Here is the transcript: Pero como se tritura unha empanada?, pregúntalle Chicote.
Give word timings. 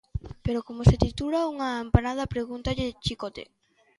Pero 0.45 0.63
como 0.67 0.81
se 0.89 0.99
tritura 1.03 1.49
unha 1.53 1.69
empanada?, 1.85 2.31
pregúntalle 2.33 2.95
Chicote. 3.05 3.43